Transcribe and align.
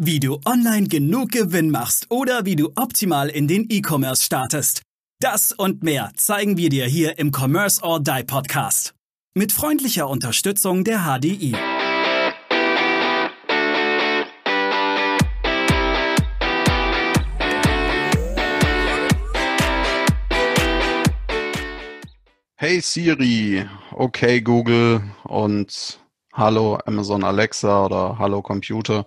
Wie 0.00 0.20
du 0.20 0.38
online 0.46 0.86
genug 0.86 1.32
Gewinn 1.32 1.72
machst 1.72 2.06
oder 2.08 2.44
wie 2.44 2.54
du 2.54 2.70
optimal 2.76 3.28
in 3.28 3.48
den 3.48 3.66
E-Commerce 3.68 4.22
startest. 4.22 4.82
Das 5.18 5.50
und 5.50 5.82
mehr 5.82 6.12
zeigen 6.14 6.56
wir 6.56 6.68
dir 6.68 6.86
hier 6.86 7.18
im 7.18 7.32
Commerce 7.34 7.82
or 7.82 7.98
Die 7.98 8.22
Podcast. 8.24 8.94
Mit 9.34 9.50
freundlicher 9.50 10.08
Unterstützung 10.08 10.84
der 10.84 11.00
HDI. 11.00 11.56
Hey 22.54 22.80
Siri, 22.80 23.66
okay 23.90 24.40
Google 24.42 25.02
und 25.24 25.98
hallo 26.34 26.78
Amazon 26.86 27.24
Alexa 27.24 27.86
oder 27.86 28.16
hallo 28.16 28.42
Computer. 28.42 29.04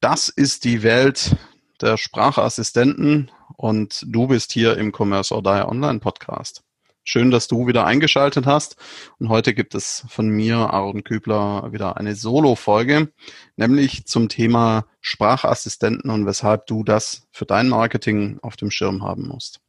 Das 0.00 0.30
ist 0.30 0.64
die 0.64 0.82
Welt 0.82 1.36
der 1.82 1.98
Sprachassistenten 1.98 3.30
und 3.58 4.02
du 4.08 4.28
bist 4.28 4.50
hier 4.50 4.78
im 4.78 4.94
Commerce 4.96 5.34
or 5.34 5.42
Die 5.42 5.68
Online 5.68 5.98
Podcast. 6.00 6.62
Schön, 7.04 7.30
dass 7.30 7.48
du 7.48 7.66
wieder 7.66 7.84
eingeschaltet 7.84 8.46
hast. 8.46 8.76
Und 9.18 9.28
heute 9.28 9.52
gibt 9.52 9.74
es 9.74 10.06
von 10.08 10.30
mir, 10.30 10.56
Aaron 10.56 11.04
Kübler, 11.04 11.70
wieder 11.72 11.98
eine 11.98 12.14
Solo-Folge, 12.14 13.12
nämlich 13.56 14.06
zum 14.06 14.30
Thema 14.30 14.86
Sprachassistenten 15.02 16.10
und 16.10 16.24
weshalb 16.24 16.66
du 16.66 16.82
das 16.82 17.28
für 17.30 17.44
dein 17.44 17.68
Marketing 17.68 18.38
auf 18.40 18.56
dem 18.56 18.70
Schirm 18.70 19.02
haben 19.02 19.28
musst. 19.28 19.60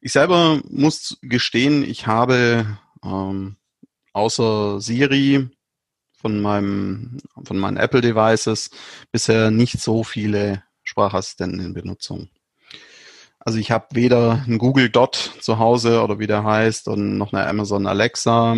Ich 0.00 0.12
selber 0.12 0.60
muss 0.70 1.18
gestehen, 1.22 1.82
ich 1.82 2.06
habe 2.06 2.78
ähm, 3.04 3.56
außer 4.12 4.80
Siri 4.80 5.50
von 6.16 6.40
meinem 6.40 7.18
von 7.44 7.58
meinen 7.58 7.76
Apple 7.76 8.00
Devices 8.00 8.70
bisher 9.12 9.50
nicht 9.50 9.80
so 9.80 10.02
viele 10.02 10.62
Sprachassistenten 10.82 11.60
in 11.60 11.74
Benutzung. 11.74 12.28
Also 13.38 13.58
ich 13.58 13.70
habe 13.70 13.86
weder 13.92 14.44
ein 14.48 14.58
Google 14.58 14.90
Dot 14.90 15.34
zu 15.40 15.58
Hause 15.58 16.02
oder 16.02 16.18
wie 16.18 16.26
der 16.26 16.42
heißt 16.42 16.88
und 16.88 17.16
noch 17.16 17.32
eine 17.32 17.46
Amazon 17.46 17.86
Alexa, 17.86 18.56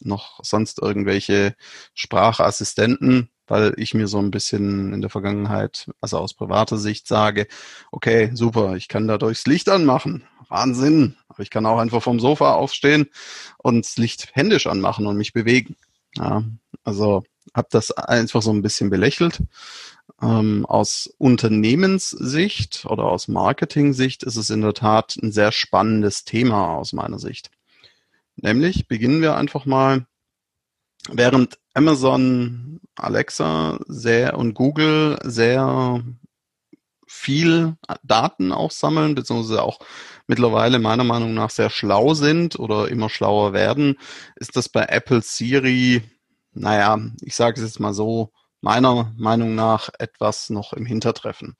noch 0.00 0.40
sonst 0.42 0.80
irgendwelche 0.80 1.54
Sprachassistenten, 1.92 3.30
weil 3.46 3.74
ich 3.76 3.92
mir 3.92 4.08
so 4.08 4.18
ein 4.18 4.30
bisschen 4.30 4.94
in 4.94 5.02
der 5.02 5.10
Vergangenheit, 5.10 5.90
also 6.00 6.18
aus 6.18 6.32
privater 6.32 6.78
Sicht 6.78 7.06
sage, 7.06 7.48
okay, 7.90 8.30
super, 8.32 8.76
ich 8.76 8.88
kann 8.88 9.08
da 9.08 9.18
durchs 9.18 9.46
Licht 9.46 9.68
anmachen. 9.68 10.24
Wahnsinn. 10.48 11.16
Aber 11.28 11.42
ich 11.42 11.50
kann 11.50 11.66
auch 11.66 11.78
einfach 11.78 12.02
vom 12.02 12.18
Sofa 12.18 12.54
aufstehen 12.54 13.10
und 13.58 13.84
das 13.84 13.98
Licht 13.98 14.30
händisch 14.34 14.66
anmachen 14.66 15.06
und 15.06 15.16
mich 15.16 15.32
bewegen. 15.32 15.76
Ja, 16.16 16.44
also 16.84 17.22
habe 17.54 17.68
das 17.70 17.90
einfach 17.92 18.42
so 18.42 18.52
ein 18.52 18.62
bisschen 18.62 18.90
belächelt. 18.90 19.42
Ähm, 20.22 20.66
aus 20.66 21.12
Unternehmenssicht 21.18 22.84
oder 22.86 23.04
aus 23.04 23.28
Marketing-Sicht 23.28 24.22
ist 24.22 24.36
es 24.36 24.50
in 24.50 24.60
der 24.60 24.74
Tat 24.74 25.16
ein 25.22 25.32
sehr 25.32 25.52
spannendes 25.52 26.24
Thema 26.24 26.76
aus 26.76 26.92
meiner 26.92 27.18
Sicht. 27.18 27.50
Nämlich 28.36 28.88
beginnen 28.88 29.22
wir 29.22 29.36
einfach 29.36 29.64
mal, 29.66 30.06
während 31.08 31.58
Amazon, 31.74 32.80
Alexa 32.96 33.78
sehr 33.86 34.36
und 34.36 34.54
Google 34.54 35.18
sehr 35.22 36.04
viel 37.06 37.76
Daten 38.02 38.52
auch 38.52 38.70
sammeln, 38.70 39.14
beziehungsweise 39.14 39.62
auch 39.62 39.80
mittlerweile 40.26 40.78
meiner 40.78 41.04
Meinung 41.04 41.34
nach 41.34 41.50
sehr 41.50 41.70
schlau 41.70 42.14
sind 42.14 42.58
oder 42.58 42.88
immer 42.88 43.08
schlauer 43.08 43.52
werden, 43.52 43.98
ist 44.36 44.56
das 44.56 44.68
bei 44.68 44.84
Apple 44.84 45.22
Siri, 45.22 46.02
naja, 46.60 46.98
ich 47.22 47.34
sage 47.34 47.60
es 47.60 47.66
jetzt 47.66 47.80
mal 47.80 47.94
so, 47.94 48.30
meiner 48.60 49.12
Meinung 49.16 49.54
nach 49.54 49.88
etwas 49.98 50.50
noch 50.50 50.72
im 50.72 50.84
Hintertreffen. 50.84 51.56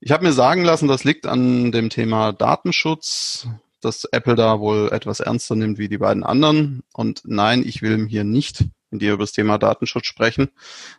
Ich 0.00 0.12
habe 0.12 0.24
mir 0.24 0.32
sagen 0.32 0.64
lassen, 0.64 0.88
das 0.88 1.04
liegt 1.04 1.26
an 1.26 1.72
dem 1.72 1.90
Thema 1.90 2.32
Datenschutz, 2.32 3.48
dass 3.80 4.04
Apple 4.04 4.36
da 4.36 4.60
wohl 4.60 4.90
etwas 4.92 5.20
ernster 5.20 5.56
nimmt 5.56 5.78
wie 5.78 5.88
die 5.88 5.98
beiden 5.98 6.22
anderen. 6.22 6.82
Und 6.94 7.22
nein, 7.24 7.62
ich 7.66 7.82
will 7.82 8.06
hier 8.08 8.24
nicht 8.24 8.64
mit 8.90 9.02
dir 9.02 9.14
über 9.14 9.24
das 9.24 9.32
Thema 9.32 9.58
Datenschutz 9.58 10.06
sprechen, 10.06 10.50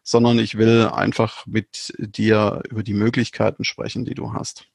sondern 0.03 0.39
ich 0.39 0.57
will 0.57 0.87
einfach 0.87 1.45
mit 1.45 1.93
dir 1.97 2.61
über 2.69 2.83
die 2.83 2.93
Möglichkeiten 2.93 3.63
sprechen, 3.63 4.05
die 4.05 4.15
du 4.15 4.33
hast. 4.33 4.65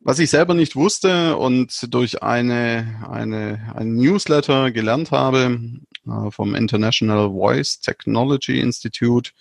Was 0.00 0.18
ich 0.18 0.30
selber 0.30 0.54
nicht 0.54 0.76
wusste 0.76 1.36
und 1.36 1.92
durch 1.92 2.22
eine, 2.22 3.06
eine, 3.08 3.72
ein 3.74 3.96
Newsletter 3.96 4.70
gelernt 4.70 5.10
habe 5.10 5.60
vom 6.30 6.54
International 6.54 7.30
Voice 7.30 7.80
Technology 7.80 8.60
Institute, 8.60 9.32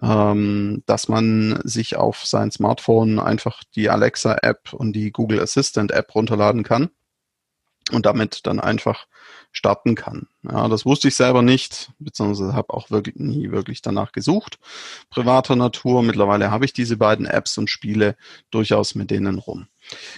ähm, 0.00 0.82
dass 0.86 1.08
man 1.08 1.60
sich 1.64 1.96
auf 1.96 2.24
sein 2.24 2.50
Smartphone 2.50 3.18
einfach 3.18 3.62
die 3.74 3.90
Alexa 3.90 4.38
App 4.42 4.72
und 4.72 4.92
die 4.94 5.10
Google 5.10 5.40
Assistant 5.40 5.90
App 5.90 6.14
runterladen 6.14 6.62
kann 6.62 6.90
und 7.90 8.06
damit 8.06 8.46
dann 8.46 8.60
einfach 8.60 9.06
starten 9.52 9.94
kann. 9.94 10.28
Ja, 10.42 10.68
das 10.68 10.84
wusste 10.84 11.08
ich 11.08 11.16
selber 11.16 11.42
nicht, 11.42 11.90
beziehungsweise 11.98 12.54
habe 12.54 12.74
auch 12.74 12.90
wirklich 12.90 13.16
nie 13.16 13.50
wirklich 13.50 13.82
danach 13.82 14.12
gesucht. 14.12 14.58
Privater 15.10 15.56
Natur. 15.56 16.02
Mittlerweile 16.02 16.50
habe 16.50 16.64
ich 16.64 16.72
diese 16.72 16.96
beiden 16.96 17.26
Apps 17.26 17.58
und 17.58 17.70
spiele 17.70 18.16
durchaus 18.50 18.94
mit 18.94 19.10
denen 19.10 19.38
rum. 19.38 19.66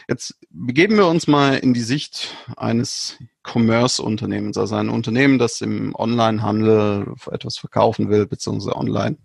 Jetzt 0.09 0.37
begeben 0.51 0.97
wir 0.97 1.07
uns 1.07 1.27
mal 1.27 1.57
in 1.57 1.75
die 1.75 1.81
Sicht 1.81 2.35
eines 2.57 3.19
Commerce-Unternehmens, 3.45 4.59
also 4.59 4.75
ein 4.75 4.89
Unternehmen, 4.89 5.39
das 5.39 5.61
im 5.61 5.95
Online-Handel 5.95 7.15
etwas 7.31 7.57
verkaufen 7.57 8.11
will, 8.11 8.27
beziehungsweise 8.27 8.77
online 8.77 9.17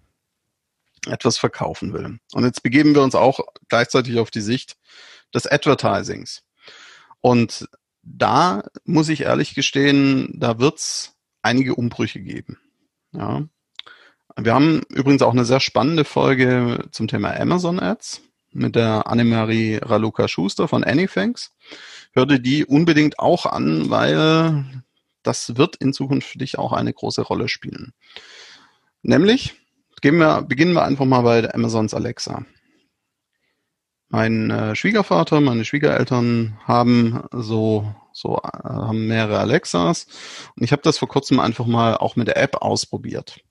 etwas 1.08 1.38
verkaufen 1.38 1.94
will. 1.94 2.20
Und 2.34 2.44
jetzt 2.44 2.64
begeben 2.64 2.96
wir 2.96 3.02
uns 3.02 3.16
auch 3.16 3.40
gleichzeitig 3.70 4.20
auf 4.20 4.32
die 4.32 4.42
Sicht 4.42 4.78
des 5.34 5.48
Advertisings. 5.48 6.44
Und 7.22 7.68
da 8.06 8.64
muss 8.86 9.10
ich 9.10 9.22
ehrlich 9.22 9.56
gestehen, 9.56 10.32
da 10.36 10.60
wird's 10.60 11.16
einige 11.42 11.76
Umbrüche 11.76 12.22
geben. 12.22 12.58
Ja. 13.12 13.44
Wir 14.38 14.54
haben 14.54 14.82
übrigens 14.90 15.22
auch 15.22 15.32
eine 15.32 15.46
sehr 15.46 15.60
spannende 15.60 16.06
Folge 16.06 16.88
zum 16.92 17.08
Thema 17.08 17.36
Amazon 17.40 17.80
Ads 17.80 18.22
mit 18.52 18.76
der 18.76 19.08
Annemarie 19.08 19.80
Raluca 19.82 20.28
Schuster 20.28 20.68
von 20.68 20.84
Anythings. 20.84 21.52
Hörte 22.14 22.40
die 22.40 22.66
unbedingt 22.66 23.20
auch 23.20 23.46
an, 23.46 23.90
weil 23.90 24.84
das 25.24 25.58
wird 25.58 25.76
in 25.78 25.94
Zukunft 25.94 26.28
für 26.28 26.38
dich 26.38 26.58
auch 26.58 26.74
eine 26.74 26.94
große 26.94 27.22
Rolle 27.22 27.48
spielen. 27.50 27.94
Nämlich, 29.02 29.56
gehen 30.02 30.18
wir, 30.18 30.42
beginnen 30.44 30.74
wir 30.74 30.84
einfach 30.84 31.06
mal 31.06 31.22
bei 31.22 31.54
Amazons 31.54 31.94
Alexa. 31.94 32.46
Mein 34.16 34.50
äh, 34.50 34.78
Schwiegervater, 34.78 35.42
meine 35.42 35.66
Schwiegereltern 35.66 36.58
haben 36.64 37.26
so 37.34 37.94
so 38.14 38.38
äh, 38.38 38.64
haben 38.64 39.08
mehrere 39.08 39.40
Alexas 39.40 40.08
und 40.56 40.64
ich 40.64 40.72
habe 40.72 40.82
das 40.84 40.98
vor 40.98 41.10
kurzem 41.10 41.42
einfach 41.42 41.66
mal 41.66 41.98
auch 41.98 42.16
mit 42.16 42.30
der 42.30 42.38
App 42.38 42.56
ausprobiert. 42.62 43.42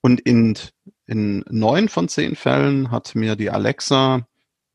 Und 0.00 0.18
in 0.22 0.56
in 1.04 1.44
neun 1.50 1.90
von 1.90 2.08
zehn 2.08 2.36
Fällen 2.36 2.90
hat 2.90 3.16
mir 3.16 3.36
die 3.36 3.50
Alexa 3.50 4.26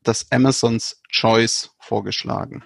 das 0.04 0.30
Amazons 0.30 1.02
Choice 1.10 1.74
vorgeschlagen. 1.80 2.62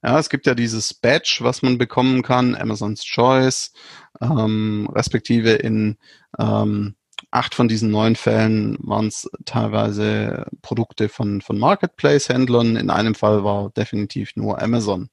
Ja, 0.00 0.16
es 0.20 0.28
gibt 0.28 0.46
ja 0.46 0.54
dieses 0.54 0.94
Badge, 0.94 1.38
was 1.40 1.62
man 1.62 1.76
bekommen 1.76 2.22
kann, 2.22 2.54
Amazons 2.54 3.04
Choice, 3.04 3.72
ähm, 4.20 4.88
respektive 4.94 5.54
in 5.54 5.96
ähm, 6.38 6.94
acht 7.30 7.54
von 7.54 7.68
diesen 7.68 7.90
neun 7.90 8.16
Fällen 8.16 8.76
waren 8.80 9.08
es 9.08 9.28
teilweise 9.44 10.46
Produkte 10.62 11.08
von, 11.08 11.40
von 11.40 11.58
Marketplace-Händlern. 11.58 12.76
In 12.76 12.90
einem 12.90 13.14
Fall 13.14 13.44
war 13.44 13.70
definitiv 13.70 14.36
nur 14.36 14.60
Amazon. 14.62 15.10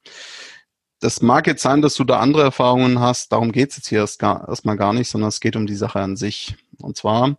Das 1.00 1.22
mag 1.22 1.48
jetzt 1.48 1.64
sein, 1.64 1.82
dass 1.82 1.96
du 1.96 2.06
da 2.06 2.20
andere 2.20 2.44
Erfahrungen 2.44 3.00
hast. 3.00 3.32
Darum 3.34 3.52
geht 3.52 3.72
es 3.72 3.78
jetzt 3.78 3.90
hier 3.90 4.00
erst 4.00 4.20
gar, 4.20 4.48
erstmal 4.48 4.78
gar 4.78 4.94
nicht, 4.94 5.10
sondern 5.10 5.28
es 5.30 5.42
geht 5.42 5.56
um 5.56 5.68
die 5.68 5.76
Sache 5.76 6.00
an 6.00 6.16
sich. 6.16 6.56
Und 6.82 6.96
zwar 6.96 7.38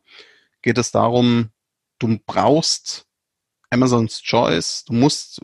geht 0.60 0.76
es 0.76 0.90
darum, 0.90 1.50
du 1.98 2.18
brauchst 2.26 3.06
Amazons 3.70 4.22
Choice. 4.22 4.84
Du 4.84 4.92
musst 4.92 5.40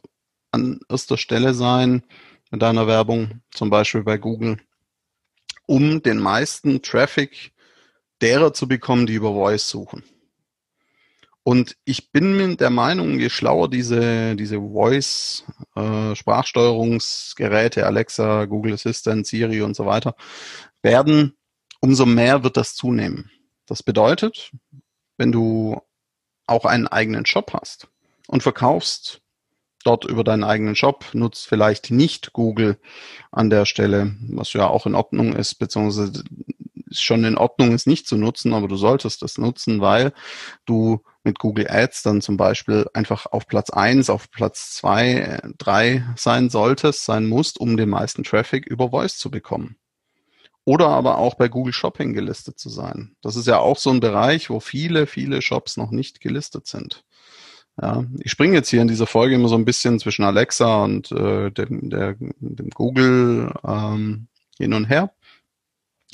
an 0.51 0.81
erster 0.89 1.17
Stelle 1.17 1.55
sein 1.55 2.03
mit 2.51 2.61
deiner 2.61 2.87
Werbung, 2.87 3.41
zum 3.53 3.71
Beispiel 3.71 4.03
bei 4.03 4.19
Google, 4.19 4.59
um 5.67 6.03
den 6.03 6.19
meisten 6.19 6.83
Traffic 6.83 7.53
derer 8.23 8.53
zu 8.53 8.69
bekommen, 8.69 9.07
die 9.07 9.15
über 9.15 9.33
Voice 9.33 9.69
suchen. 9.69 10.05
Und 11.43 11.77
ich 11.85 12.13
bin 12.13 12.57
der 12.59 12.71
Meinung, 12.71 13.19
je 13.19 13.31
schlauer 13.31 13.71
diese, 13.71 14.37
diese 14.37 14.61
Voice, 14.61 15.45
äh, 15.75 16.15
Alexa, 17.87 18.45
Google 18.45 18.75
Assistant, 18.75 19.27
Siri 19.27 19.63
und 19.63 19.75
so 19.75 19.87
weiter, 19.87 20.15
werden, 20.83 21.37
umso 21.81 22.05
mehr 22.05 22.45
wird 22.45 22.57
das 22.57 22.75
zunehmen. 22.75 23.31
Das 23.67 23.83
bedeutet, 23.83 24.53
wenn 25.17 25.33
du 25.33 25.81
auch 26.47 26.67
einen 26.67 26.89
eigenen 26.89 27.25
Shop 27.25 27.53
hast 27.55 27.89
und 28.27 28.43
verkaufst 28.43 29.23
dort 29.85 30.05
über 30.05 30.25
deinen 30.25 30.45
eigenen 30.45 30.77
Shop, 30.77 31.07
nutzt 31.15 31.47
vielleicht 31.47 31.91
nicht 31.91 32.35
Google 32.35 32.79
an 33.31 33.49
der 33.49 33.65
Stelle, 33.65 34.15
was 34.29 34.53
ja 34.53 34.67
auch 34.67 34.87
in 34.87 34.95
Ordnung 34.95 35.35
ist, 35.35 35.55
beziehungsweise 35.55 36.23
ist 36.91 37.03
schon 37.03 37.25
in 37.25 37.39
Ordnung, 37.39 37.73
es 37.73 37.87
nicht 37.87 38.07
zu 38.07 38.17
nutzen, 38.17 38.53
aber 38.53 38.69
du 38.69 38.77
solltest 38.77 39.23
es 39.23 39.39
nutzen, 39.39 39.81
weil 39.81 40.13
du 40.67 41.03
mit 41.23 41.39
Google 41.39 41.69
Ads 41.69 42.03
dann 42.03 42.21
zum 42.21 42.37
Beispiel 42.37 42.87
einfach 42.95 43.27
auf 43.27 43.47
Platz 43.47 43.71
eins, 43.71 44.11
auf 44.11 44.31
Platz 44.31 44.75
zwei, 44.75 45.41
drei 45.59 46.05
sein 46.17 46.51
solltest, 46.51 47.05
sein 47.05 47.27
musst, 47.27 47.61
um 47.61 47.77
den 47.77 47.91
meisten 47.91 48.25
Traffic 48.25 48.67
über 48.67 48.91
Voice 48.91 49.19
zu 49.19 49.31
bekommen. 49.31 49.77
Oder 50.65 50.89
aber 50.89 51.19
auch 51.19 51.35
bei 51.35 51.49
Google 51.49 51.73
Shopping 51.73 52.13
gelistet 52.13 52.59
zu 52.59 52.69
sein. 52.69 53.17
Das 53.23 53.37
ist 53.37 53.47
ja 53.47 53.59
auch 53.59 53.79
so 53.79 53.91
ein 53.91 54.01
Bereich, 54.01 54.51
wo 54.51 54.61
viele, 54.61 55.07
viele 55.07 55.43
Shops 55.43 55.77
noch 55.77 55.91
nicht 55.91 56.21
gelistet 56.21 56.67
sind. 56.67 57.05
Ja, 57.81 58.05
ich 58.19 58.31
springe 58.31 58.55
jetzt 58.55 58.69
hier 58.69 58.83
in 58.83 58.89
dieser 58.89 59.07
Folge 59.07 59.35
immer 59.35 59.49
so 59.49 59.55
ein 59.55 59.65
bisschen 59.65 59.99
zwischen 59.99 60.25
Alexa 60.25 60.85
und 60.85 61.11
äh, 61.13 61.51
dem, 61.51 61.89
der, 61.89 62.17
dem 62.19 62.71
Google 62.71 63.53
ähm, 63.67 64.29
hin 64.59 64.75
und 64.75 64.85
her. 64.87 65.13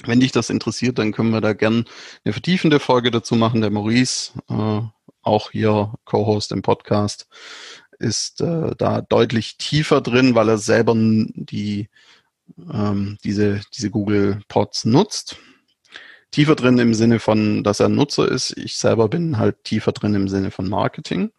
Wenn 0.06 0.20
dich 0.20 0.32
das 0.32 0.50
interessiert, 0.50 0.99
dann 0.99 1.12
können 1.12 1.31
wir 1.31 1.41
da 1.41 1.53
gern 1.53 1.85
eine 2.25 2.32
vertiefende 2.32 2.81
Folge 2.81 3.11
dazu 3.11 3.35
machen. 3.37 3.61
Der 3.61 3.70
Maurice, 3.70 4.32
äh, 4.49 4.81
auch 5.23 5.50
hier 5.50 5.94
Co-Host 6.05 6.53
im 6.53 6.62
Podcast, 6.62 7.29
ist 7.99 8.41
äh, 8.41 8.75
da 8.76 9.00
deutlich 9.00 9.56
tiefer 9.58 10.00
drin, 10.00 10.35
weil 10.35 10.49
er 10.49 10.58
selber 10.58 10.94
die 10.94 11.88
ähm, 12.73 13.19
diese, 13.25 13.61
diese 13.75 13.91
Google 13.91 14.41
Pods 14.49 14.85
nutzt. 14.85 15.37
Tiefer 16.31 16.55
drin 16.55 16.79
im 16.79 16.93
Sinne 16.93 17.19
von, 17.19 17.62
dass 17.64 17.81
er 17.81 17.88
Nutzer 17.88 18.29
ist. 18.31 18.56
Ich 18.59 18.76
selber 18.76 19.09
bin 19.09 19.38
halt 19.38 19.64
tiefer 19.64 19.93
drin 19.93 20.14
im 20.14 20.29
Sinne 20.29 20.50
von 20.50 20.69
Marketing. 20.69 21.31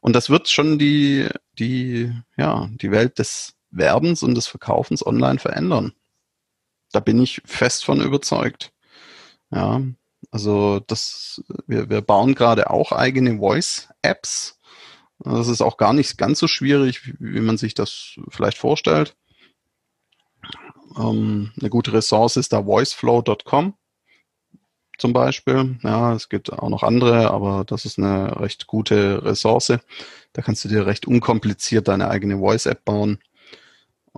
Und 0.00 0.14
das 0.14 0.30
wird 0.30 0.48
schon 0.48 0.78
die, 0.78 1.28
die, 1.58 2.12
ja, 2.36 2.68
die 2.74 2.90
Welt 2.90 3.18
des 3.18 3.54
Werbens 3.70 4.22
und 4.22 4.34
des 4.34 4.46
Verkaufens 4.46 5.06
online 5.06 5.38
verändern. 5.38 5.92
Da 6.92 7.00
bin 7.00 7.20
ich 7.22 7.42
fest 7.44 7.84
von 7.84 8.00
überzeugt. 8.00 8.72
Ja, 9.50 9.82
also 10.30 10.80
das, 10.86 11.42
wir, 11.66 11.90
wir 11.90 12.00
bauen 12.00 12.34
gerade 12.34 12.70
auch 12.70 12.92
eigene 12.92 13.38
Voice-Apps. 13.38 14.58
Das 15.18 15.48
ist 15.48 15.62
auch 15.62 15.76
gar 15.76 15.92
nicht 15.92 16.18
ganz 16.18 16.38
so 16.38 16.48
schwierig, 16.48 17.14
wie 17.20 17.40
man 17.40 17.56
sich 17.56 17.74
das 17.74 18.16
vielleicht 18.28 18.58
vorstellt. 18.58 19.16
Ähm, 20.98 21.52
eine 21.58 21.70
gute 21.70 21.92
Ressource 21.92 22.36
ist 22.36 22.52
da 22.52 22.66
voiceflow.com 22.66 23.74
zum 24.98 25.12
Beispiel. 25.12 25.78
Ja, 25.82 26.14
es 26.14 26.28
gibt 26.28 26.52
auch 26.52 26.68
noch 26.68 26.82
andere, 26.82 27.30
aber 27.30 27.64
das 27.64 27.84
ist 27.84 27.98
eine 27.98 28.40
recht 28.40 28.66
gute 28.66 29.24
Ressource. 29.24 29.72
Da 30.32 30.42
kannst 30.42 30.64
du 30.64 30.68
dir 30.68 30.86
recht 30.86 31.06
unkompliziert 31.06 31.88
deine 31.88 32.08
eigene 32.08 32.38
Voice-App 32.38 32.84
bauen. 32.84 33.18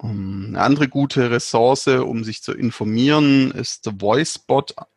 Ähm, 0.03 0.47
eine 0.49 0.61
andere 0.61 0.89
gute 0.89 1.31
Ressource, 1.31 1.87
um 1.89 2.25
sich 2.25 2.43
zu 2.43 2.53
informieren, 2.53 3.51
ist 3.53 3.89
voicebot.ai. 4.01 4.89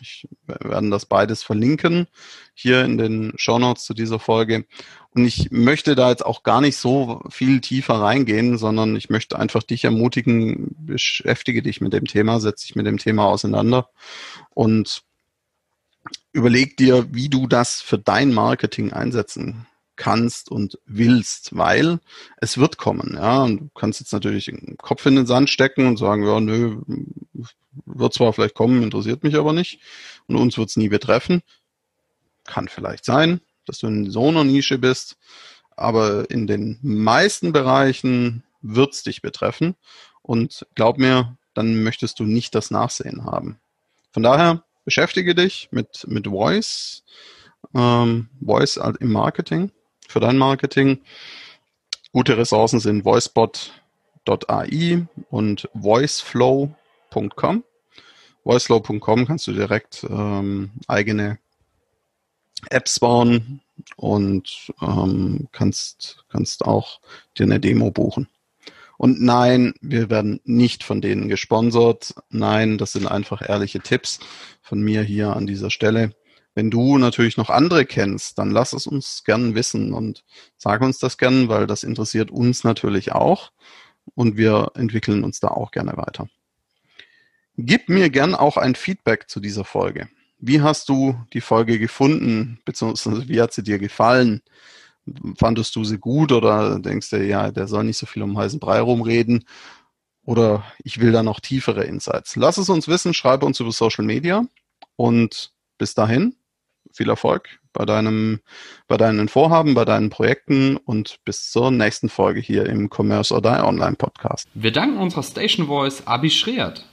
Ich 0.00 0.28
werde 0.46 0.90
das 0.90 1.06
beides 1.06 1.42
verlinken 1.42 2.08
hier 2.54 2.84
in 2.84 2.98
den 2.98 3.32
Show 3.36 3.58
Notes 3.58 3.84
zu 3.84 3.94
dieser 3.94 4.18
Folge. 4.18 4.66
Und 5.10 5.24
ich 5.24 5.50
möchte 5.50 5.94
da 5.94 6.10
jetzt 6.10 6.24
auch 6.24 6.42
gar 6.42 6.60
nicht 6.60 6.76
so 6.76 7.22
viel 7.30 7.60
tiefer 7.60 7.94
reingehen, 7.94 8.58
sondern 8.58 8.96
ich 8.96 9.10
möchte 9.10 9.38
einfach 9.38 9.62
dich 9.62 9.84
ermutigen, 9.84 10.76
beschäftige 10.78 11.62
dich 11.62 11.80
mit 11.80 11.92
dem 11.92 12.04
Thema, 12.04 12.40
setze 12.40 12.66
dich 12.66 12.76
mit 12.76 12.86
dem 12.86 12.98
Thema 12.98 13.24
auseinander 13.26 13.88
und 14.50 15.02
überleg 16.32 16.76
dir, 16.76 17.06
wie 17.12 17.28
du 17.28 17.46
das 17.46 17.80
für 17.80 17.98
dein 17.98 18.32
Marketing 18.32 18.92
einsetzen 18.92 19.66
kannst 19.98 20.50
und 20.50 20.78
willst, 20.86 21.54
weil 21.56 21.98
es 22.38 22.56
wird 22.56 22.78
kommen, 22.78 23.14
ja. 23.14 23.42
Und 23.42 23.58
du 23.58 23.68
kannst 23.74 24.00
jetzt 24.00 24.12
natürlich 24.12 24.46
den 24.46 24.78
Kopf 24.78 25.04
in 25.04 25.16
den 25.16 25.26
Sand 25.26 25.50
stecken 25.50 25.86
und 25.86 25.98
sagen, 25.98 26.24
ja, 26.24 26.40
nö, 26.40 26.78
wird 27.84 28.14
zwar 28.14 28.32
vielleicht 28.32 28.54
kommen, 28.54 28.82
interessiert 28.82 29.24
mich 29.24 29.36
aber 29.36 29.52
nicht. 29.52 29.80
Und 30.26 30.36
uns 30.36 30.56
wird 30.56 30.70
es 30.70 30.76
nie 30.76 30.88
betreffen. 30.88 31.42
Kann 32.44 32.68
vielleicht 32.68 33.04
sein, 33.04 33.40
dass 33.66 33.80
du 33.80 33.88
in 33.88 34.10
so 34.10 34.28
einer 34.28 34.44
Nische 34.44 34.78
bist, 34.78 35.16
aber 35.76 36.30
in 36.30 36.46
den 36.46 36.78
meisten 36.80 37.52
Bereichen 37.52 38.44
wird 38.62 38.94
es 38.94 39.02
dich 39.02 39.20
betreffen. 39.20 39.74
Und 40.22 40.66
glaub 40.74 40.98
mir, 40.98 41.36
dann 41.54 41.82
möchtest 41.82 42.20
du 42.20 42.24
nicht 42.24 42.54
das 42.54 42.70
Nachsehen 42.70 43.24
haben. 43.24 43.58
Von 44.12 44.22
daher 44.22 44.64
beschäftige 44.84 45.34
dich 45.34 45.68
mit, 45.72 46.06
mit 46.06 46.28
Voice, 46.28 47.02
ähm, 47.74 48.28
Voice 48.40 48.78
im 49.00 49.12
Marketing 49.12 49.72
für 50.08 50.18
dein 50.18 50.38
Marketing. 50.38 51.02
Gute 52.12 52.36
Ressourcen 52.36 52.80
sind 52.80 53.04
voicebot.ai 53.04 55.06
und 55.30 55.68
voiceflow.com. 55.74 57.64
Voiceflow.com 58.42 59.26
kannst 59.26 59.46
du 59.46 59.52
direkt 59.52 60.04
ähm, 60.08 60.70
eigene 60.88 61.38
Apps 62.70 62.98
bauen 62.98 63.60
und 63.96 64.72
ähm, 64.80 65.48
kannst, 65.52 66.24
kannst 66.30 66.64
auch 66.64 67.00
dir 67.36 67.44
eine 67.44 67.60
Demo 67.60 67.90
buchen. 67.90 68.28
Und 68.96 69.20
nein, 69.20 69.74
wir 69.80 70.10
werden 70.10 70.40
nicht 70.44 70.82
von 70.82 71.00
denen 71.00 71.28
gesponsert. 71.28 72.14
Nein, 72.30 72.78
das 72.78 72.92
sind 72.92 73.06
einfach 73.06 73.48
ehrliche 73.48 73.80
Tipps 73.80 74.18
von 74.60 74.80
mir 74.80 75.02
hier 75.02 75.36
an 75.36 75.46
dieser 75.46 75.70
Stelle. 75.70 76.14
Wenn 76.58 76.72
du 76.72 76.98
natürlich 76.98 77.36
noch 77.36 77.50
andere 77.50 77.86
kennst, 77.86 78.36
dann 78.36 78.50
lass 78.50 78.72
es 78.72 78.88
uns 78.88 79.22
gern 79.22 79.54
wissen 79.54 79.92
und 79.92 80.24
sag 80.56 80.80
uns 80.80 80.98
das 80.98 81.16
gern, 81.16 81.48
weil 81.48 81.68
das 81.68 81.84
interessiert 81.84 82.32
uns 82.32 82.64
natürlich 82.64 83.12
auch 83.12 83.52
und 84.16 84.36
wir 84.36 84.72
entwickeln 84.74 85.22
uns 85.22 85.38
da 85.38 85.46
auch 85.46 85.70
gerne 85.70 85.96
weiter. 85.96 86.28
Gib 87.56 87.88
mir 87.88 88.10
gern 88.10 88.34
auch 88.34 88.56
ein 88.56 88.74
Feedback 88.74 89.30
zu 89.30 89.38
dieser 89.38 89.64
Folge. 89.64 90.08
Wie 90.40 90.60
hast 90.60 90.88
du 90.88 91.14
die 91.32 91.40
Folge 91.40 91.78
gefunden, 91.78 92.58
beziehungsweise 92.64 93.28
wie 93.28 93.40
hat 93.40 93.52
sie 93.52 93.62
dir 93.62 93.78
gefallen? 93.78 94.42
Fandest 95.36 95.76
du 95.76 95.84
sie 95.84 95.98
gut 95.98 96.32
oder 96.32 96.80
denkst 96.80 97.10
du, 97.10 97.24
ja, 97.24 97.52
der 97.52 97.68
soll 97.68 97.84
nicht 97.84 97.98
so 97.98 98.06
viel 98.06 98.24
um 98.24 98.36
heißen 98.36 98.58
Brei 98.58 98.80
rumreden? 98.80 99.44
Oder 100.24 100.64
ich 100.82 100.98
will 100.98 101.12
da 101.12 101.22
noch 101.22 101.38
tiefere 101.38 101.84
Insights. 101.84 102.34
Lass 102.34 102.58
es 102.58 102.68
uns 102.68 102.88
wissen, 102.88 103.14
schreibe 103.14 103.46
uns 103.46 103.60
über 103.60 103.70
Social 103.70 104.04
Media 104.04 104.44
und 104.96 105.52
bis 105.78 105.94
dahin 105.94 106.34
viel 106.92 107.08
Erfolg 107.08 107.48
bei 107.72 107.84
deinem, 107.84 108.40
bei 108.88 108.96
deinen 108.96 109.28
Vorhaben, 109.28 109.74
bei 109.74 109.84
deinen 109.84 110.10
Projekten 110.10 110.76
und 110.76 111.18
bis 111.24 111.50
zur 111.50 111.70
nächsten 111.70 112.08
Folge 112.08 112.40
hier 112.40 112.66
im 112.66 112.90
Commerce 112.90 113.32
or 113.32 113.40
Die 113.40 113.48
Online 113.48 113.96
Podcast. 113.96 114.48
Wir 114.54 114.72
danken 114.72 114.98
unserer 114.98 115.22
Station 115.22 115.66
Voice 115.66 116.06
Abi 116.06 116.30
Schreert. 116.30 116.84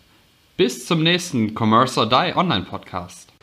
Bis 0.57 0.85
zum 0.85 1.03
nächsten 1.03 1.57
Commerce 1.57 1.99
or 1.99 2.07
Die 2.07 2.33
Online 2.35 2.63
Podcast. 2.63 3.33